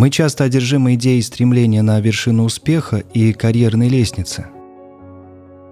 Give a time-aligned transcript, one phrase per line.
[0.00, 4.46] Мы часто одержимы идеей стремления на вершину успеха и карьерной лестницы.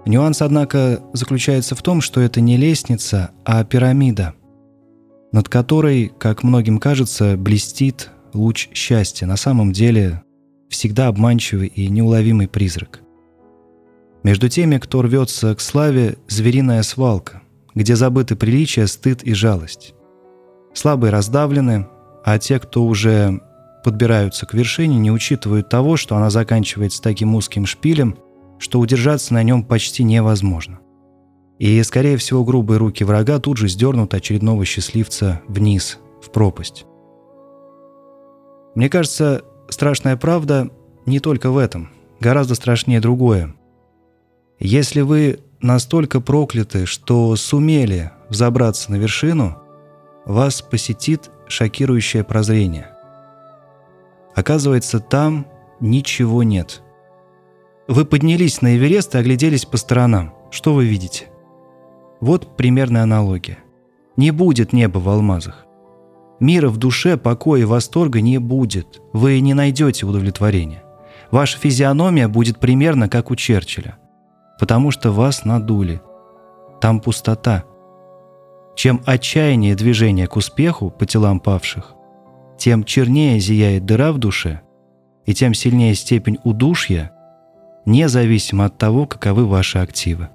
[0.05, 4.35] Нюанс, однако, заключается в том, что это не лестница, а пирамида,
[5.31, 10.21] над которой, как многим кажется, блестит луч счастья, на самом деле
[10.69, 12.99] всегда обманчивый и неуловимый призрак.
[14.21, 17.41] Между теми, кто рвется к славе, звериная свалка,
[17.73, 19.95] где забыты приличия, стыд и жалость.
[20.75, 21.87] Слабые раздавлены,
[22.23, 23.41] а те, кто уже
[23.89, 28.19] подбираются к вершине, не учитывают того, что она заканчивается таким узким шпилем,
[28.59, 30.77] что удержаться на нем почти невозможно.
[31.57, 36.85] И, скорее всего, грубые руки врага тут же сдернут очередного счастливца вниз, в пропасть.
[38.75, 40.69] Мне кажется, страшная правда
[41.07, 41.89] не только в этом.
[42.19, 43.55] Гораздо страшнее другое.
[44.59, 49.57] Если вы настолько прокляты, что сумели взобраться на вершину,
[50.27, 52.91] вас посетит шокирующее прозрение.
[54.35, 55.47] Оказывается, там
[55.79, 56.81] ничего нет.
[57.87, 60.33] Вы поднялись на Эверест и огляделись по сторонам.
[60.51, 61.27] Что вы видите?
[62.21, 63.59] Вот примерная аналогия.
[64.15, 65.65] Не будет неба в алмазах.
[66.39, 69.01] Мира в душе, покоя и восторга не будет.
[69.13, 70.83] Вы не найдете удовлетворения.
[71.31, 73.97] Ваша физиономия будет примерно как у Черчилля.
[74.59, 76.01] Потому что вас надули.
[76.81, 77.65] Там пустота.
[78.75, 81.93] Чем отчаяннее движение к успеху по телам павших,
[82.59, 84.61] тем чернее зияет дыра в душе,
[85.25, 87.11] и тем сильнее степень удушья,
[87.85, 90.29] независимо от того, каковы ваши активы.